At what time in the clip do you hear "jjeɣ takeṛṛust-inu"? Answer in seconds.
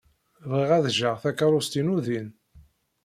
0.95-1.97